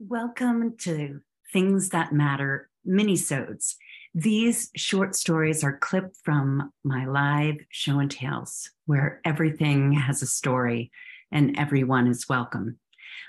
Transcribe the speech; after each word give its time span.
Welcome 0.00 0.76
to 0.78 1.22
Things 1.52 1.88
That 1.88 2.12
Matter 2.12 2.70
minisodes. 2.86 3.74
These 4.14 4.70
short 4.76 5.16
stories 5.16 5.64
are 5.64 5.76
clipped 5.76 6.18
from 6.22 6.72
my 6.84 7.04
live 7.06 7.56
show 7.70 7.98
and 7.98 8.08
tales, 8.08 8.70
where 8.86 9.20
everything 9.24 9.94
has 9.94 10.22
a 10.22 10.26
story 10.26 10.92
and 11.32 11.58
everyone 11.58 12.06
is 12.06 12.28
welcome. 12.28 12.78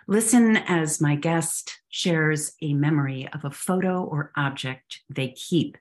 Listen 0.08 0.58
as 0.58 1.02
my 1.02 1.16
guest 1.16 1.80
shares 1.90 2.54
a 2.62 2.76
memory 2.76 3.28
of 3.34 3.44
a 3.46 3.52
photo 3.52 4.04
or 4.04 4.32
object 4.38 5.02
they 5.10 5.30
keep. 5.30 5.76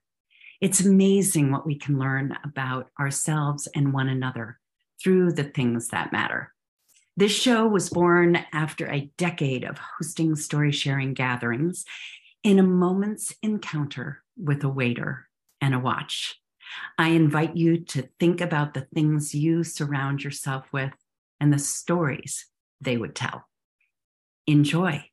It's 0.62 0.80
amazing 0.80 1.52
what 1.52 1.66
we 1.66 1.74
can 1.74 1.98
learn 1.98 2.34
about 2.44 2.88
ourselves 2.98 3.68
and 3.74 3.92
one 3.92 4.08
another 4.08 4.58
through 5.04 5.32
the 5.32 5.44
things 5.44 5.88
that 5.88 6.12
matter. 6.12 6.54
This 7.18 7.32
show 7.32 7.66
was 7.66 7.90
born 7.90 8.36
after 8.52 8.86
a 8.86 9.10
decade 9.18 9.64
of 9.64 9.76
hosting 9.76 10.36
story 10.36 10.70
sharing 10.70 11.14
gatherings 11.14 11.84
in 12.44 12.60
a 12.60 12.62
moment's 12.62 13.34
encounter 13.42 14.22
with 14.36 14.62
a 14.62 14.68
waiter 14.68 15.28
and 15.60 15.74
a 15.74 15.80
watch. 15.80 16.40
I 16.96 17.08
invite 17.08 17.56
you 17.56 17.80
to 17.86 18.08
think 18.20 18.40
about 18.40 18.72
the 18.72 18.86
things 18.94 19.34
you 19.34 19.64
surround 19.64 20.22
yourself 20.22 20.72
with 20.72 20.92
and 21.40 21.52
the 21.52 21.58
stories 21.58 22.46
they 22.80 22.96
would 22.96 23.16
tell. 23.16 23.48
Enjoy. 24.46 25.04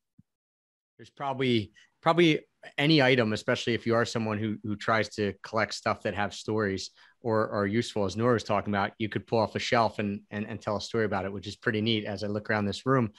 There's 0.99 1.09
probably 1.09 1.71
probably 2.05 2.41
any 2.77 3.01
item, 3.01 3.33
especially 3.33 3.73
if 3.73 3.87
you 3.87 3.95
are 3.95 4.05
someone 4.05 4.37
who 4.37 4.57
who 4.63 4.75
tries 4.75 5.09
to 5.09 5.33
collect 5.41 5.73
stuff 5.73 6.03
that 6.03 6.13
have 6.13 6.35
stories 6.35 6.91
or 7.21 7.49
are 7.49 7.65
useful, 7.65 8.05
as 8.05 8.15
Nora 8.15 8.33
was 8.33 8.43
talking 8.43 8.71
about, 8.71 8.91
you 8.99 9.09
could 9.09 9.25
pull 9.25 9.39
off 9.39 9.55
a 9.55 9.59
shelf 9.59 9.97
and, 9.97 10.21
and, 10.29 10.45
and 10.45 10.61
tell 10.61 10.77
a 10.77 10.81
story 10.81 11.05
about 11.05 11.25
it, 11.25 11.33
which 11.33 11.47
is 11.47 11.55
pretty 11.55 11.81
neat 11.81 12.05
as 12.05 12.23
I 12.23 12.27
look 12.27 12.47
around 12.47 12.65
this 12.65 12.85
room. 12.85 13.09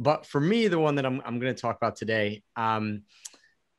But 0.00 0.26
for 0.26 0.40
me, 0.40 0.66
the 0.66 0.80
one 0.80 0.96
that 0.96 1.06
I'm, 1.06 1.22
I'm 1.24 1.38
going 1.38 1.54
to 1.54 1.60
talk 1.60 1.76
about 1.76 1.94
today, 1.94 2.42
um, 2.56 3.02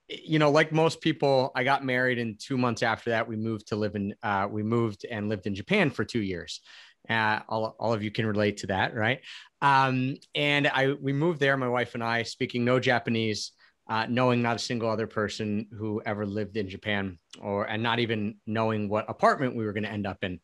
you 0.07 0.39
know, 0.39 0.51
like 0.51 0.71
most 0.71 1.01
people, 1.01 1.51
I 1.53 1.65
got 1.65 1.83
married, 1.83 2.17
and 2.17 2.39
two 2.39 2.57
months 2.57 2.81
after 2.81 3.09
that, 3.09 3.27
we 3.27 3.35
moved 3.35 3.67
to 3.67 3.75
live 3.75 3.95
in, 3.95 4.15
uh, 4.23 4.47
we 4.49 4.63
moved 4.63 5.05
and 5.11 5.27
lived 5.27 5.45
in 5.45 5.55
Japan 5.55 5.89
for 5.89 6.05
two 6.05 6.21
years. 6.21 6.61
Uh, 7.09 7.41
all, 7.49 7.75
all 7.77 7.91
of 7.91 8.01
you 8.01 8.11
can 8.11 8.25
relate 8.25 8.55
to 8.57 8.67
that, 8.67 8.95
right? 8.95 9.19
Um, 9.61 10.15
and 10.33 10.67
I 10.67 10.93
we 10.93 11.11
moved 11.11 11.41
there, 11.41 11.57
my 11.57 11.67
wife 11.67 11.93
and 11.95 12.03
I, 12.03 12.23
speaking 12.23 12.63
no 12.63 12.79
Japanese, 12.79 13.51
uh, 13.89 14.05
knowing 14.09 14.41
not 14.41 14.55
a 14.55 14.59
single 14.59 14.89
other 14.89 15.07
person 15.07 15.67
who 15.77 16.01
ever 16.05 16.25
lived 16.25 16.57
in 16.57 16.69
Japan, 16.69 17.17
or 17.41 17.65
and 17.65 17.81
not 17.81 17.99
even 17.99 18.35
knowing 18.45 18.89
what 18.89 19.09
apartment 19.09 19.55
we 19.55 19.65
were 19.65 19.73
going 19.73 19.83
to 19.83 19.91
end 19.91 20.07
up 20.07 20.23
in. 20.23 20.39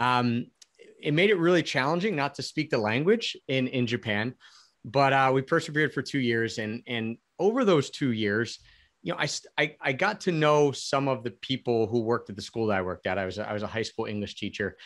Um, 0.00 0.46
it 1.00 1.14
made 1.14 1.30
it 1.30 1.38
really 1.38 1.62
challenging 1.62 2.16
not 2.16 2.34
to 2.34 2.42
speak 2.42 2.70
the 2.70 2.78
language 2.78 3.36
in 3.48 3.68
in 3.68 3.86
Japan, 3.86 4.34
but 4.84 5.12
uh, 5.12 5.30
we 5.32 5.42
persevered 5.42 5.92
for 5.92 6.02
two 6.02 6.18
years, 6.20 6.58
and 6.58 6.82
and 6.86 7.16
over 7.38 7.64
those 7.64 7.90
two 7.90 8.12
years, 8.12 8.58
you 9.02 9.12
know, 9.12 9.18
I, 9.18 9.28
I 9.58 9.76
I 9.80 9.92
got 9.92 10.20
to 10.22 10.32
know 10.32 10.72
some 10.72 11.08
of 11.08 11.24
the 11.24 11.30
people 11.30 11.86
who 11.86 12.00
worked 12.00 12.30
at 12.30 12.36
the 12.36 12.42
school 12.42 12.66
that 12.66 12.78
I 12.78 12.82
worked 12.82 13.06
at. 13.06 13.18
I 13.18 13.24
was 13.24 13.38
I 13.38 13.52
was 13.52 13.62
a 13.62 13.68
high 13.68 13.82
school 13.82 14.04
English 14.04 14.34
teacher, 14.36 14.76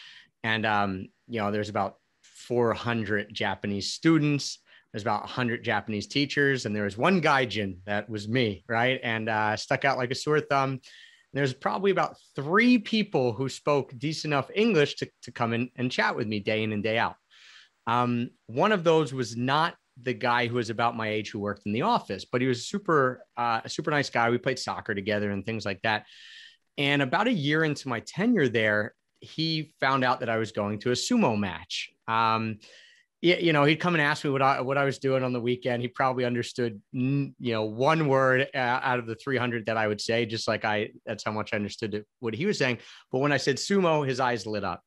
and 0.44 0.64
um, 0.64 1.08
you 1.26 1.40
know, 1.40 1.50
there's 1.50 1.68
about 1.68 1.96
400 2.22 3.34
Japanese 3.34 3.92
students 3.92 4.60
there's 4.92 5.02
about 5.02 5.22
100 5.22 5.62
Japanese 5.62 6.06
teachers, 6.06 6.64
and 6.64 6.74
there 6.74 6.84
was 6.84 6.96
one 6.96 7.20
gaijin 7.20 7.78
that 7.84 8.08
was 8.08 8.28
me, 8.28 8.64
right? 8.68 9.00
And 9.02 9.28
uh, 9.28 9.56
stuck 9.56 9.84
out 9.84 9.98
like 9.98 10.10
a 10.10 10.14
sore 10.14 10.40
thumb. 10.40 10.80
There's 11.34 11.52
probably 11.52 11.90
about 11.90 12.16
three 12.34 12.78
people 12.78 13.32
who 13.32 13.48
spoke 13.48 13.92
decent 13.98 14.32
enough 14.32 14.50
English 14.54 14.96
to, 14.96 15.10
to 15.22 15.32
come 15.32 15.52
in 15.52 15.70
and 15.76 15.92
chat 15.92 16.16
with 16.16 16.26
me 16.26 16.40
day 16.40 16.62
in 16.62 16.72
and 16.72 16.82
day 16.82 16.98
out. 16.98 17.16
Um, 17.86 18.30
one 18.46 18.72
of 18.72 18.82
those 18.82 19.12
was 19.12 19.36
not 19.36 19.74
the 20.02 20.14
guy 20.14 20.46
who 20.46 20.56
was 20.56 20.70
about 20.70 20.96
my 20.96 21.08
age 21.08 21.30
who 21.30 21.38
worked 21.38 21.66
in 21.66 21.72
the 21.72 21.82
office, 21.82 22.24
but 22.24 22.40
he 22.40 22.46
was 22.46 22.66
super, 22.66 23.24
uh, 23.36 23.60
a 23.64 23.68
super 23.68 23.90
nice 23.90 24.08
guy. 24.08 24.30
We 24.30 24.38
played 24.38 24.58
soccer 24.58 24.94
together 24.94 25.30
and 25.30 25.44
things 25.44 25.66
like 25.66 25.82
that. 25.82 26.06
And 26.78 27.02
about 27.02 27.26
a 27.26 27.32
year 27.32 27.64
into 27.64 27.88
my 27.88 28.00
tenure 28.00 28.48
there, 28.48 28.94
he 29.20 29.72
found 29.80 30.04
out 30.04 30.20
that 30.20 30.28
I 30.28 30.36
was 30.36 30.52
going 30.52 30.78
to 30.80 30.90
a 30.90 30.94
sumo 30.94 31.38
match. 31.38 31.90
Um, 32.06 32.58
you 33.20 33.52
know, 33.52 33.64
he'd 33.64 33.76
come 33.76 33.94
and 33.94 34.02
ask 34.02 34.24
me 34.24 34.30
what 34.30 34.42
I 34.42 34.60
what 34.60 34.78
I 34.78 34.84
was 34.84 34.98
doing 34.98 35.24
on 35.24 35.32
the 35.32 35.40
weekend. 35.40 35.82
He 35.82 35.88
probably 35.88 36.24
understood, 36.24 36.80
you 36.92 37.34
know, 37.40 37.64
one 37.64 38.06
word 38.06 38.46
uh, 38.54 38.58
out 38.58 39.00
of 39.00 39.06
the 39.06 39.16
300 39.16 39.66
that 39.66 39.76
I 39.76 39.88
would 39.88 40.00
say, 40.00 40.24
just 40.24 40.46
like 40.46 40.64
I 40.64 40.90
that's 41.04 41.24
how 41.24 41.32
much 41.32 41.52
I 41.52 41.56
understood 41.56 42.04
what 42.20 42.34
he 42.34 42.46
was 42.46 42.58
saying. 42.58 42.78
But 43.10 43.18
when 43.18 43.32
I 43.32 43.38
said 43.38 43.56
sumo, 43.56 44.06
his 44.06 44.20
eyes 44.20 44.46
lit 44.46 44.62
up, 44.62 44.82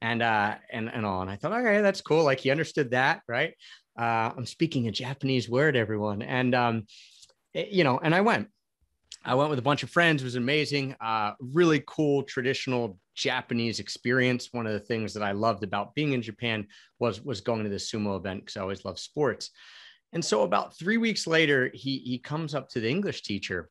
and 0.00 0.22
uh, 0.22 0.56
and 0.70 0.90
and 0.92 1.06
all. 1.06 1.22
And 1.22 1.30
I 1.30 1.36
thought, 1.36 1.52
okay, 1.52 1.80
that's 1.80 2.00
cool. 2.00 2.24
Like 2.24 2.40
he 2.40 2.50
understood 2.50 2.90
that, 2.90 3.22
right? 3.28 3.54
Uh, 3.98 4.32
I'm 4.36 4.46
speaking 4.46 4.88
a 4.88 4.92
Japanese 4.92 5.48
word, 5.48 5.76
everyone, 5.76 6.22
and 6.22 6.54
um, 6.54 6.86
it, 7.54 7.66
eh, 7.66 7.68
you 7.70 7.84
know, 7.84 7.98
and 8.02 8.14
I 8.14 8.22
went. 8.22 8.48
I 9.28 9.34
went 9.34 9.50
with 9.50 9.58
a 9.58 9.62
bunch 9.62 9.82
of 9.82 9.90
friends. 9.90 10.22
It 10.22 10.24
was 10.24 10.36
amazing. 10.36 10.96
Uh, 11.02 11.32
really 11.38 11.84
cool 11.86 12.22
traditional 12.22 12.98
Japanese 13.14 13.78
experience. 13.78 14.48
One 14.52 14.66
of 14.66 14.72
the 14.72 14.80
things 14.80 15.12
that 15.12 15.22
I 15.22 15.32
loved 15.32 15.62
about 15.64 15.94
being 15.94 16.14
in 16.14 16.22
Japan 16.22 16.66
was 16.98 17.20
was 17.22 17.42
going 17.42 17.62
to 17.64 17.68
the 17.68 17.76
sumo 17.76 18.16
event 18.16 18.40
because 18.40 18.56
I 18.56 18.62
always 18.62 18.86
love 18.86 18.98
sports. 18.98 19.50
And 20.14 20.24
so 20.24 20.44
about 20.44 20.78
three 20.78 20.96
weeks 20.96 21.26
later, 21.26 21.70
he 21.74 21.98
he 21.98 22.18
comes 22.18 22.54
up 22.54 22.70
to 22.70 22.80
the 22.80 22.88
English 22.88 23.22
teacher, 23.22 23.68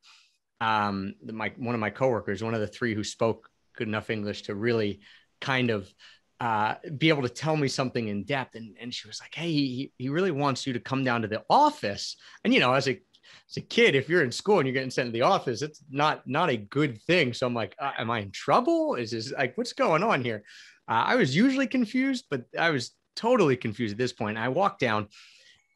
um, 0.61 1.15
my 1.23 1.51
one 1.57 1.73
of 1.73 1.81
my 1.81 1.89
coworkers, 1.89 2.43
one 2.43 2.53
of 2.53 2.61
the 2.61 2.67
three 2.67 2.93
who 2.93 3.03
spoke 3.03 3.49
good 3.75 3.87
enough 3.87 4.11
English 4.11 4.43
to 4.43 4.53
really 4.53 4.99
kind 5.41 5.71
of 5.71 5.91
uh, 6.39 6.75
be 6.97 7.09
able 7.09 7.23
to 7.23 7.29
tell 7.29 7.57
me 7.57 7.67
something 7.67 8.09
in 8.09 8.23
depth. 8.23 8.55
And, 8.55 8.75
and 8.79 8.93
she 8.93 9.07
was 9.07 9.19
like, 9.19 9.33
Hey, 9.33 9.51
he, 9.51 9.91
he 9.97 10.09
really 10.09 10.31
wants 10.31 10.67
you 10.67 10.73
to 10.73 10.79
come 10.79 11.03
down 11.03 11.23
to 11.23 11.27
the 11.27 11.43
office. 11.49 12.15
And, 12.43 12.53
you 12.53 12.59
know, 12.59 12.73
as 12.73 12.87
a 12.87 13.01
as 13.49 13.57
a 13.57 13.61
kid, 13.61 13.95
if 13.95 14.09
you're 14.09 14.23
in 14.23 14.31
school 14.31 14.59
and 14.59 14.67
you're 14.67 14.73
getting 14.73 14.89
sent 14.89 15.07
to 15.07 15.11
the 15.11 15.21
office, 15.21 15.61
it's 15.61 15.83
not 15.89 16.27
not 16.27 16.49
a 16.49 16.57
good 16.57 17.01
thing. 17.03 17.33
So 17.33 17.47
I'm 17.47 17.53
like, 17.53 17.75
uh, 17.79 17.91
am 17.97 18.11
I 18.11 18.19
in 18.19 18.31
trouble? 18.31 18.95
Is 18.95 19.11
this 19.11 19.31
like 19.31 19.57
what's 19.57 19.73
going 19.73 20.03
on 20.03 20.21
here? 20.21 20.43
Uh, 20.87 21.03
I 21.07 21.15
was 21.15 21.35
usually 21.35 21.67
confused, 21.67 22.25
but 22.29 22.43
I 22.57 22.69
was 22.71 22.91
totally 23.15 23.57
confused 23.57 23.93
at 23.93 23.97
this 23.97 24.13
point. 24.13 24.37
I 24.37 24.49
walk 24.49 24.79
down, 24.79 25.07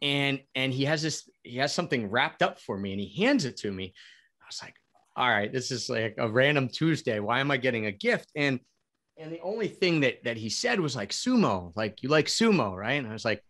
and 0.02 0.42
and 0.56 0.74
he 0.74 0.86
has 0.86 1.02
this 1.02 1.30
he 1.44 1.58
has 1.58 1.74
something 1.74 2.10
wrapped 2.10 2.42
up 2.42 2.60
for 2.60 2.78
me, 2.78 2.92
and 2.92 3.00
he 3.00 3.24
hands 3.24 3.46
it 3.46 3.58
to 3.58 3.72
me. 3.72 3.94
I 4.42 4.46
was 4.48 4.62
like, 4.62 4.76
all 5.16 5.30
right, 5.30 5.52
this 5.52 5.72
is 5.72 5.90
like 5.90 6.16
a 6.18 6.30
random 6.30 6.68
Tuesday. 6.68 7.20
Why 7.20 7.40
am 7.40 7.52
I 7.52 7.58
getting 7.58 7.86
a 7.86 7.92
gift? 7.92 8.32
And 8.36 8.60
and 9.18 9.32
the 9.32 9.42
only 9.42 9.68
thing 9.68 10.02
that 10.02 10.24
that 10.26 10.38
he 10.38 10.50
said 10.50 10.80
was 10.80 10.96
like 10.96 11.12
sumo, 11.12 11.72
like 11.76 12.04
you 12.04 12.10
like 12.10 12.28
sumo, 12.28 12.76
right? 12.76 12.94
And 12.94 13.08
I 13.08 13.14
was 13.14 13.26
like, 13.26 13.44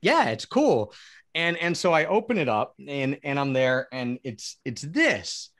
yeah, 0.00 0.30
it's 0.30 0.46
cool 0.46 0.94
and 1.34 1.56
and 1.56 1.76
so 1.76 1.92
I 1.92 2.06
open 2.06 2.38
it 2.38 2.48
up 2.48 2.74
and 2.86 3.18
and 3.22 3.38
I'm 3.38 3.52
there 3.52 3.88
and 3.92 4.18
it's 4.24 4.56
it's 4.64 4.82
this. 4.82 5.50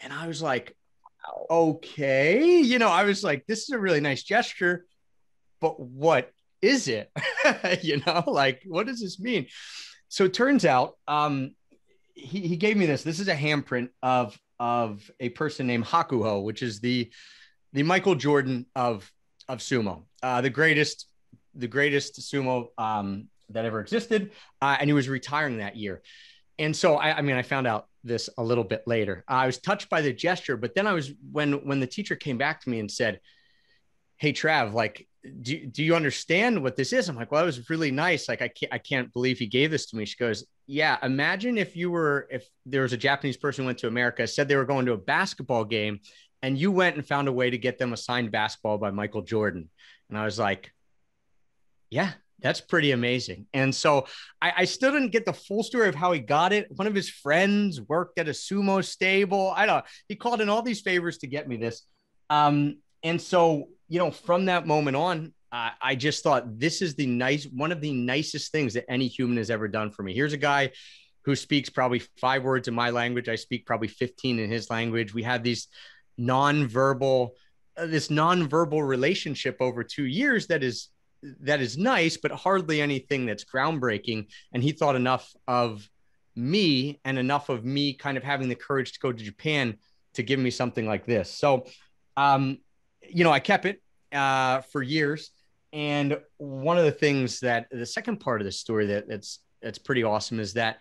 And 0.00 0.12
I 0.12 0.26
was 0.26 0.40
like 0.40 0.74
okay 1.50 2.60
you 2.60 2.78
know 2.78 2.88
I 2.88 3.04
was 3.04 3.22
like 3.22 3.44
this 3.46 3.62
is 3.62 3.70
a 3.70 3.78
really 3.78 4.00
nice 4.00 4.22
gesture 4.22 4.86
but 5.60 5.78
what 5.78 6.30
is 6.62 6.88
it? 6.88 7.10
You 7.82 8.00
know 8.06 8.24
like 8.26 8.62
what 8.66 8.86
does 8.86 9.00
this 9.00 9.20
mean? 9.20 9.46
So 10.08 10.24
it 10.24 10.34
turns 10.34 10.64
out 10.64 10.94
um 11.06 11.52
he, 12.14 12.40
he 12.40 12.56
gave 12.56 12.76
me 12.76 12.86
this. 12.86 13.02
This 13.02 13.20
is 13.20 13.28
a 13.28 13.34
handprint 13.34 13.90
of 14.02 14.38
of 14.58 15.08
a 15.20 15.28
person 15.30 15.66
named 15.66 15.84
Hakuho 15.84 16.42
which 16.42 16.62
is 16.62 16.80
the 16.80 17.10
the 17.72 17.82
Michael 17.82 18.14
Jordan 18.14 18.66
of 18.74 19.10
of 19.48 19.58
sumo 19.58 20.04
uh 20.22 20.40
the 20.40 20.50
greatest 20.50 21.06
the 21.54 21.68
greatest 21.68 22.20
sumo 22.20 22.68
um 22.78 23.28
that 23.50 23.64
ever 23.64 23.80
existed. 23.80 24.32
Uh, 24.60 24.76
and 24.78 24.88
he 24.88 24.94
was 24.94 25.08
retiring 25.08 25.58
that 25.58 25.76
year. 25.76 26.02
And 26.58 26.74
so, 26.74 26.96
I, 26.96 27.18
I, 27.18 27.22
mean, 27.22 27.36
I 27.36 27.42
found 27.42 27.66
out 27.66 27.86
this 28.04 28.28
a 28.38 28.42
little 28.42 28.64
bit 28.64 28.82
later. 28.86 29.24
I 29.28 29.46
was 29.46 29.58
touched 29.58 29.88
by 29.88 30.00
the 30.00 30.12
gesture, 30.12 30.56
but 30.56 30.74
then 30.74 30.86
I 30.86 30.92
was 30.92 31.12
when 31.30 31.66
when 31.66 31.80
the 31.80 31.86
teacher 31.86 32.16
came 32.16 32.38
back 32.38 32.62
to 32.62 32.70
me 32.70 32.80
and 32.80 32.90
said, 32.90 33.20
"Hey, 34.16 34.32
Trav, 34.32 34.72
like, 34.72 35.06
do 35.42 35.66
do 35.66 35.84
you 35.84 35.94
understand 35.94 36.62
what 36.62 36.74
this 36.74 36.92
is?" 36.92 37.08
I'm 37.08 37.16
like, 37.16 37.30
"Well, 37.30 37.40
that 37.40 37.46
was 37.46 37.70
really 37.70 37.92
nice. 37.92 38.28
Like, 38.28 38.42
I 38.42 38.48
can't 38.48 38.72
I 38.72 38.78
can't 38.78 39.12
believe 39.12 39.38
he 39.38 39.46
gave 39.46 39.70
this 39.70 39.86
to 39.86 39.96
me." 39.96 40.04
She 40.04 40.16
goes, 40.16 40.44
"Yeah, 40.66 40.98
imagine 41.02 41.58
if 41.58 41.76
you 41.76 41.90
were 41.90 42.26
if 42.30 42.48
there 42.66 42.82
was 42.82 42.92
a 42.92 42.96
Japanese 42.96 43.36
person 43.36 43.64
went 43.64 43.78
to 43.78 43.88
America, 43.88 44.26
said 44.26 44.48
they 44.48 44.56
were 44.56 44.64
going 44.64 44.86
to 44.86 44.92
a 44.92 44.98
basketball 44.98 45.64
game, 45.64 46.00
and 46.42 46.58
you 46.58 46.72
went 46.72 46.96
and 46.96 47.06
found 47.06 47.28
a 47.28 47.32
way 47.32 47.50
to 47.50 47.58
get 47.58 47.78
them 47.78 47.92
a 47.92 47.96
signed 47.96 48.32
basketball 48.32 48.78
by 48.78 48.90
Michael 48.90 49.22
Jordan." 49.22 49.70
And 50.08 50.18
I 50.18 50.24
was 50.24 50.38
like, 50.38 50.72
"Yeah, 51.90 52.12
that's 52.40 52.60
pretty 52.60 52.92
amazing. 52.92 53.46
And 53.52 53.74
so 53.74 54.06
I, 54.40 54.52
I, 54.58 54.64
still 54.64 54.92
didn't 54.92 55.10
get 55.10 55.24
the 55.24 55.32
full 55.32 55.62
story 55.62 55.88
of 55.88 55.94
how 55.94 56.12
he 56.12 56.20
got 56.20 56.52
it. 56.52 56.68
One 56.70 56.86
of 56.86 56.94
his 56.94 57.10
friends 57.10 57.80
worked 57.80 58.18
at 58.18 58.28
a 58.28 58.32
sumo 58.32 58.84
stable. 58.84 59.52
I 59.56 59.66
don't 59.66 59.84
he 60.08 60.14
called 60.14 60.40
in 60.40 60.48
all 60.48 60.62
these 60.62 60.80
favors 60.80 61.18
to 61.18 61.26
get 61.26 61.48
me 61.48 61.56
this. 61.56 61.82
Um, 62.30 62.78
and 63.02 63.20
so, 63.20 63.68
you 63.88 63.98
know, 63.98 64.10
from 64.10 64.46
that 64.46 64.66
moment 64.66 64.96
on, 64.96 65.32
I 65.50 65.94
just 65.94 66.22
thought 66.22 66.58
this 66.58 66.82
is 66.82 66.94
the 66.94 67.06
nice 67.06 67.44
one 67.44 67.72
of 67.72 67.80
the 67.80 67.92
nicest 67.92 68.52
things 68.52 68.74
that 68.74 68.84
any 68.90 69.08
human 69.08 69.38
has 69.38 69.50
ever 69.50 69.66
done 69.66 69.90
for 69.90 70.02
me. 70.02 70.12
Here's 70.12 70.34
a 70.34 70.38
guy 70.38 70.72
who 71.24 71.34
speaks 71.34 71.70
probably 71.70 72.00
five 72.20 72.42
words 72.42 72.68
in 72.68 72.74
my 72.74 72.90
language. 72.90 73.28
I 73.28 73.34
speak 73.34 73.64
probably 73.64 73.88
15 73.88 74.38
in 74.38 74.50
his 74.50 74.68
language. 74.68 75.14
We 75.14 75.22
had 75.22 75.42
these 75.42 75.68
non-verbal, 76.18 77.34
uh, 77.78 77.86
this 77.86 78.10
non-verbal 78.10 78.82
relationship 78.82 79.56
over 79.60 79.82
two 79.84 80.04
years 80.04 80.48
that 80.48 80.62
is 80.62 80.88
that 81.40 81.60
is 81.60 81.76
nice, 81.76 82.16
but 82.16 82.30
hardly 82.30 82.80
anything 82.80 83.26
that's 83.26 83.44
groundbreaking. 83.44 84.26
And 84.52 84.62
he 84.62 84.72
thought 84.72 84.96
enough 84.96 85.34
of 85.46 85.88
me 86.36 87.00
and 87.04 87.18
enough 87.18 87.48
of 87.48 87.64
me 87.64 87.94
kind 87.94 88.16
of 88.16 88.22
having 88.22 88.48
the 88.48 88.54
courage 88.54 88.92
to 88.92 89.00
go 89.00 89.12
to 89.12 89.24
Japan 89.24 89.76
to 90.14 90.22
give 90.22 90.38
me 90.38 90.50
something 90.50 90.86
like 90.86 91.04
this. 91.06 91.30
So, 91.30 91.66
um, 92.16 92.58
you 93.08 93.24
know, 93.24 93.32
I 93.32 93.40
kept 93.40 93.66
it 93.66 93.82
uh, 94.12 94.60
for 94.60 94.82
years. 94.82 95.30
And 95.72 96.18
one 96.38 96.78
of 96.78 96.84
the 96.84 96.92
things 96.92 97.40
that 97.40 97.66
the 97.70 97.86
second 97.86 98.18
part 98.20 98.40
of 98.40 98.46
the 98.46 98.52
story 98.52 98.86
that 98.86 99.08
that's 99.08 99.40
that's 99.60 99.78
pretty 99.78 100.02
awesome 100.02 100.40
is 100.40 100.54
that, 100.54 100.78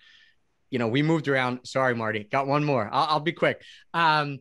you 0.69 0.79
know, 0.79 0.87
we 0.87 1.01
moved 1.01 1.27
around. 1.27 1.59
Sorry, 1.63 1.93
Marty, 1.95 2.23
got 2.23 2.47
one 2.47 2.63
more. 2.63 2.89
I'll, 2.91 3.07
I'll 3.09 3.19
be 3.19 3.33
quick. 3.33 3.61
Um, 3.93 4.39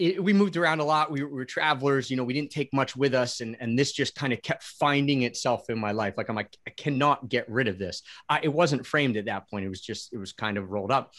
it, 0.00 0.24
we 0.24 0.32
moved 0.32 0.56
around 0.56 0.80
a 0.80 0.84
lot. 0.84 1.10
We, 1.10 1.22
we, 1.22 1.30
were 1.30 1.44
travelers, 1.44 2.10
you 2.10 2.16
know, 2.16 2.24
we 2.24 2.32
didn't 2.32 2.50
take 2.50 2.72
much 2.72 2.96
with 2.96 3.12
us. 3.14 3.40
And, 3.40 3.54
and 3.60 3.78
this 3.78 3.92
just 3.92 4.14
kind 4.14 4.32
of 4.32 4.40
kept 4.40 4.62
finding 4.62 5.22
itself 5.22 5.68
in 5.68 5.78
my 5.78 5.92
life. 5.92 6.14
Like, 6.16 6.30
I'm 6.30 6.36
like, 6.36 6.56
I 6.66 6.70
cannot 6.70 7.28
get 7.28 7.48
rid 7.50 7.68
of 7.68 7.78
this. 7.78 8.02
I, 8.26 8.40
it 8.42 8.52
wasn't 8.52 8.86
framed 8.86 9.18
at 9.18 9.26
that 9.26 9.50
point. 9.50 9.66
It 9.66 9.68
was 9.68 9.82
just, 9.82 10.14
it 10.14 10.16
was 10.16 10.32
kind 10.32 10.56
of 10.56 10.70
rolled 10.70 10.90
up. 10.90 11.12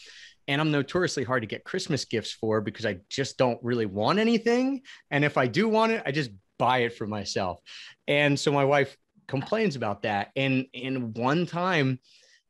And 0.48 0.60
I'm 0.60 0.72
notoriously 0.72 1.22
hard 1.22 1.44
to 1.44 1.46
get 1.46 1.62
Christmas 1.62 2.04
gifts 2.04 2.32
for 2.32 2.60
because 2.60 2.84
I 2.84 2.98
just 3.08 3.38
don't 3.38 3.62
really 3.62 3.86
want 3.86 4.18
anything. 4.18 4.82
And 5.12 5.24
if 5.24 5.38
I 5.38 5.46
do 5.46 5.68
want 5.68 5.92
it, 5.92 6.02
I 6.04 6.10
just 6.10 6.30
buy 6.58 6.78
it 6.78 6.96
for 6.96 7.06
myself. 7.06 7.60
And 8.08 8.38
so 8.38 8.50
my 8.50 8.64
wife 8.64 8.96
complains 9.28 9.76
about 9.76 10.02
that. 10.02 10.32
And, 10.34 10.66
and 10.74 11.16
one 11.16 11.46
time, 11.46 12.00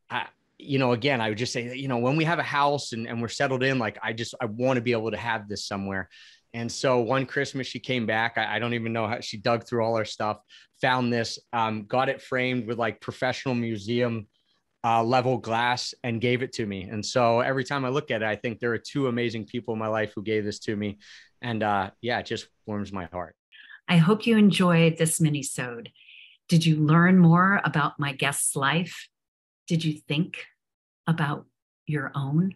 I, 0.08 0.28
you 0.62 0.78
know, 0.78 0.92
again, 0.92 1.20
I 1.20 1.28
would 1.28 1.38
just 1.38 1.52
say 1.52 1.74
you 1.76 1.88
know, 1.88 1.98
when 1.98 2.16
we 2.16 2.24
have 2.24 2.38
a 2.38 2.44
house 2.44 2.92
and, 2.92 3.06
and 3.06 3.20
we're 3.20 3.28
settled 3.28 3.62
in, 3.62 3.78
like 3.78 3.98
I 4.02 4.12
just, 4.12 4.34
I 4.40 4.46
want 4.46 4.76
to 4.76 4.82
be 4.82 4.92
able 4.92 5.10
to 5.10 5.16
have 5.16 5.48
this 5.48 5.66
somewhere. 5.66 6.08
And 6.54 6.70
so 6.70 7.00
one 7.00 7.26
Christmas 7.26 7.66
she 7.66 7.80
came 7.80 8.06
back. 8.06 8.36
I, 8.36 8.56
I 8.56 8.58
don't 8.58 8.74
even 8.74 8.92
know 8.92 9.06
how 9.06 9.20
she 9.20 9.38
dug 9.38 9.64
through 9.64 9.84
all 9.84 9.96
our 9.96 10.04
stuff, 10.04 10.38
found 10.80 11.12
this, 11.12 11.38
um, 11.52 11.86
got 11.86 12.08
it 12.08 12.20
framed 12.20 12.66
with 12.66 12.78
like 12.78 13.00
professional 13.00 13.54
museum 13.54 14.26
uh, 14.84 15.02
level 15.02 15.38
glass 15.38 15.94
and 16.02 16.20
gave 16.20 16.42
it 16.42 16.52
to 16.54 16.66
me. 16.66 16.82
And 16.82 17.04
so 17.04 17.40
every 17.40 17.64
time 17.64 17.84
I 17.84 17.88
look 17.88 18.10
at 18.10 18.22
it, 18.22 18.28
I 18.28 18.36
think 18.36 18.58
there 18.58 18.72
are 18.72 18.78
two 18.78 19.06
amazing 19.06 19.46
people 19.46 19.74
in 19.74 19.80
my 19.80 19.88
life 19.88 20.12
who 20.14 20.22
gave 20.22 20.44
this 20.44 20.58
to 20.60 20.76
me. 20.76 20.98
And 21.40 21.62
uh, 21.62 21.90
yeah, 22.00 22.18
it 22.18 22.26
just 22.26 22.48
warms 22.66 22.92
my 22.92 23.06
heart. 23.06 23.34
I 23.88 23.96
hope 23.96 24.26
you 24.26 24.36
enjoyed 24.36 24.98
this 24.98 25.20
mini-sode. 25.20 25.90
Did 26.48 26.66
you 26.66 26.76
learn 26.76 27.18
more 27.18 27.60
about 27.64 27.98
my 27.98 28.12
guest's 28.12 28.56
life? 28.56 29.08
Did 29.68 29.84
you 29.84 29.94
think 29.94 30.44
about 31.06 31.46
your 31.86 32.12
own? 32.14 32.54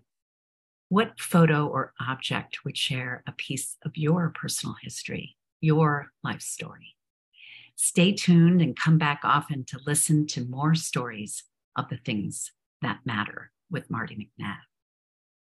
What 0.88 1.18
photo 1.18 1.66
or 1.66 1.92
object 2.00 2.64
would 2.64 2.76
share 2.76 3.22
a 3.26 3.32
piece 3.32 3.76
of 3.84 3.96
your 3.96 4.30
personal 4.30 4.76
history, 4.82 5.36
your 5.60 6.12
life 6.22 6.42
story? 6.42 6.96
Stay 7.74 8.12
tuned 8.12 8.62
and 8.62 8.76
come 8.76 8.98
back 8.98 9.20
often 9.24 9.64
to 9.64 9.80
listen 9.86 10.26
to 10.28 10.44
more 10.44 10.74
stories 10.74 11.44
of 11.76 11.88
the 11.88 11.98
things 11.98 12.52
that 12.82 13.00
matter 13.04 13.50
with 13.70 13.90
Marty 13.90 14.14
McNabb. 14.14 14.58